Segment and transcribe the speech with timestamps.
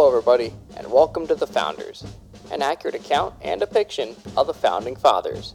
[0.00, 2.06] Hello, everybody, and welcome to The Founders,
[2.50, 5.52] an accurate account and depiction of the Founding Fathers.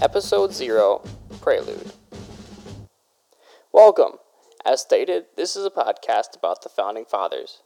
[0.00, 1.02] Episode 0
[1.42, 1.92] Prelude.
[3.70, 4.12] Welcome.
[4.64, 7.60] As stated, this is a podcast about the Founding Fathers.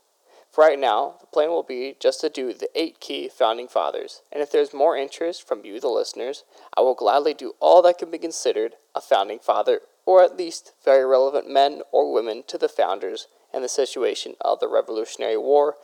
[0.51, 4.23] For right now, the plan will be just to do the eight key Founding Fathers,
[4.29, 6.43] and if there's more interest from you, the listeners,
[6.75, 10.73] I will gladly do all that can be considered a Founding Father, or at least
[10.83, 15.75] very relevant men or women to the founders and the situation of the Revolutionary War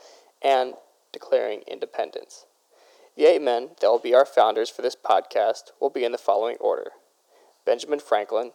[0.42, 0.74] and
[1.12, 2.46] declaring independence.
[3.16, 6.18] The eight men that will be our founders for this podcast will be in the
[6.18, 6.92] following order
[7.66, 8.52] Benjamin Franklin,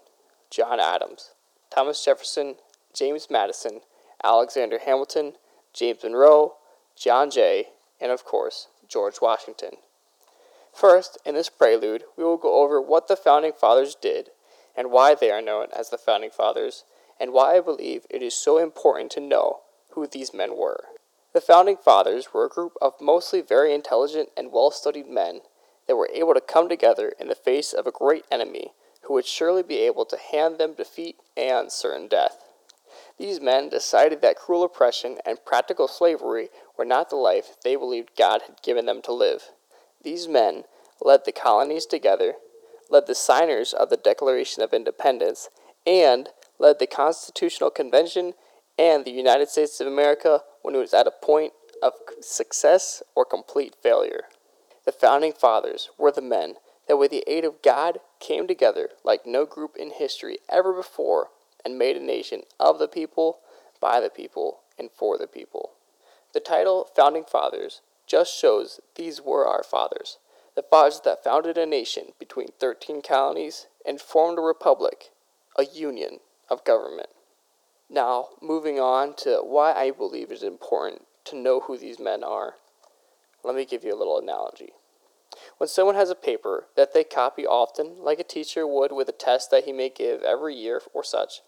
[0.50, 1.30] John Adams,
[1.70, 2.56] Thomas Jefferson,
[2.94, 3.80] James Madison,
[4.22, 5.34] Alexander Hamilton,
[5.72, 6.54] James Monroe,
[6.96, 7.68] John Jay,
[8.00, 9.76] and of course, George Washington.
[10.72, 14.30] First, in this prelude, we will go over what the Founding Fathers did
[14.76, 16.84] and why they are known as the Founding Fathers
[17.20, 19.60] and why I believe it is so important to know
[19.92, 20.84] who these men were.
[21.32, 25.40] The Founding Fathers were a group of mostly very intelligent and well studied men
[25.86, 29.26] that were able to come together in the face of a great enemy who would
[29.26, 32.44] surely be able to hand them defeat and certain death.
[33.18, 38.16] These men decided that cruel oppression and practical slavery were not the life they believed
[38.16, 39.50] God had given them to live.
[40.02, 40.64] These men
[41.00, 42.34] led the colonies together,
[42.90, 45.48] led the signers of the Declaration of Independence,
[45.86, 48.34] and led the Constitutional Convention
[48.78, 53.24] and the United States of America when it was at a point of success or
[53.24, 54.24] complete failure.
[54.84, 56.54] The Founding Fathers were the men
[56.86, 61.28] that, with the aid of God, came together like no group in history ever before
[61.64, 63.38] and made a nation of the people,
[63.80, 65.72] by the people, and for the people.
[66.32, 70.18] The title Founding Fathers just shows these were our fathers,
[70.56, 75.10] the fathers that founded a nation between 13 colonies and formed a republic,
[75.56, 77.08] a union of government.
[77.90, 82.22] Now, moving on to why I believe it is important to know who these men
[82.22, 82.54] are,
[83.44, 84.72] let me give you a little analogy.
[85.58, 89.12] When someone has a paper that they copy often, like a teacher would with a
[89.12, 91.42] test that he may give every year or such,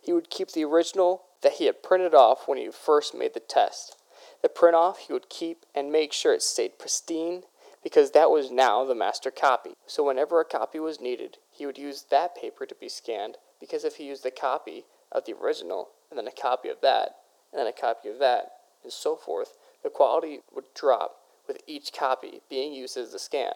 [0.00, 3.40] he would keep the original that he had printed off when he first made the
[3.40, 3.96] test.
[4.42, 7.44] The print off he would keep and make sure it stayed pristine
[7.84, 9.74] because that was now the master copy.
[9.86, 13.84] So whenever a copy was needed, he would use that paper to be scanned because
[13.84, 17.16] if he used a copy of the original and then a copy of that
[17.52, 18.52] and then a copy of that
[18.82, 23.52] and so forth, the quality would drop with each copy being used as the scan.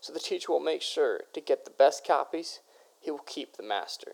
[0.00, 2.60] So the teacher will make sure to get the best copies,
[3.00, 4.12] he will keep the master.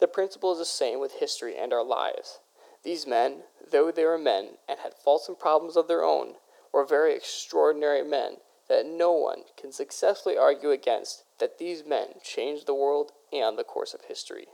[0.00, 2.40] The principle is the same with history and our lives.
[2.82, 6.34] These men, though they were men and had faults and problems of their own,
[6.74, 12.66] were very extraordinary men that no one can successfully argue against that these men changed
[12.66, 14.48] the world and the course of history.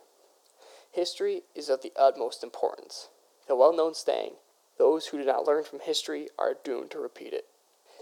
[0.92, 3.09] History is of the utmost importance.
[3.48, 4.32] The well known saying,
[4.76, 7.47] those who do not learn from history are doomed to repeat it.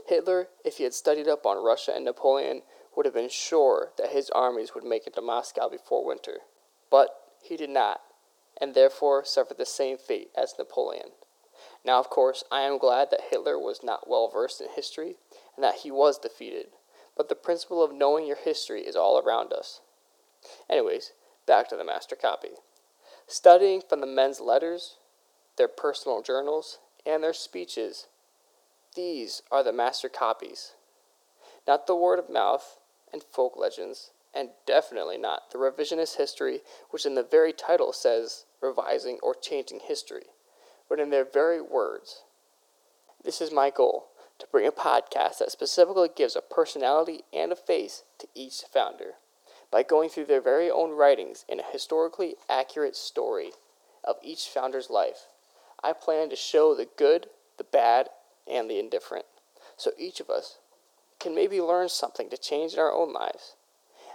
[0.07, 2.63] Hitler, if he had studied up on Russia and Napoleon,
[2.97, 6.39] would have been sure that his armies would make it to Moscow before winter.
[6.91, 7.11] But
[7.43, 8.01] he did not,
[8.61, 11.11] and therefore suffered the same fate as Napoleon.
[11.89, 15.17] Now, of course, I am glad that Hitler was not well versed in history
[15.57, 16.67] and that he was defeated,
[17.17, 19.81] but the principle of knowing your history is all around us.
[20.69, 21.13] Anyways,
[21.47, 22.51] back to the master copy.
[23.27, 24.97] Studying from the men's letters,
[25.57, 28.09] their personal journals, and their speeches,
[28.95, 30.73] these are the master copies.
[31.67, 32.77] Not the word of mouth
[33.15, 36.61] and folk legends, and definitely not the revisionist history,
[36.91, 40.25] which in the very title says revising or changing history,
[40.89, 42.23] but in their very words.
[43.23, 44.07] This is my goal
[44.39, 49.15] to bring a podcast that specifically gives a personality and a face to each founder
[49.71, 53.51] by going through their very own writings in a historically accurate story
[54.05, 55.27] of each founder's life.
[55.83, 57.27] I plan to show the good,
[57.59, 58.09] the bad,
[58.51, 59.27] and the indifferent,
[59.77, 60.59] so each of us
[61.21, 63.55] can maybe learn something to change in our own lives.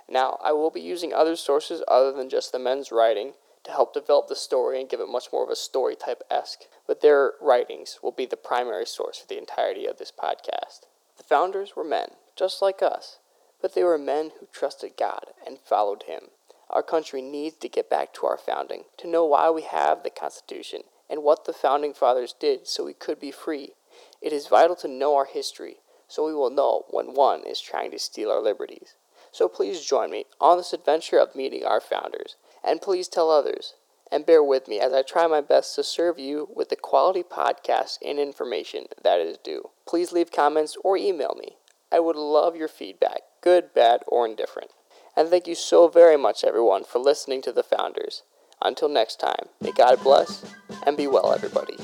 [0.09, 3.33] Now, I will be using other sources other than just the men's writing
[3.63, 6.63] to help develop the story and give it much more of a story type esque,
[6.85, 10.81] but their writings will be the primary source for the entirety of this podcast.
[11.17, 13.19] The founders were men, just like us,
[13.61, 16.23] but they were men who trusted God and followed Him.
[16.69, 20.09] Our country needs to get back to our founding, to know why we have the
[20.09, 23.73] Constitution and what the founding fathers did so we could be free.
[24.21, 25.77] It is vital to know our history
[26.07, 28.95] so we will know when one is trying to steal our liberties.
[29.31, 33.75] So please join me on this adventure of meeting our founders, and please tell others.
[34.11, 37.23] And bear with me as I try my best to serve you with the quality
[37.23, 39.71] podcast and information that is due.
[39.87, 41.57] Please leave comments or email me.
[41.91, 44.71] I would love your feedback, good, bad, or indifferent.
[45.15, 48.23] And thank you so very much, everyone, for listening to the Founders.
[48.61, 50.45] Until next time, may God bless
[50.85, 51.77] and be well, everybody.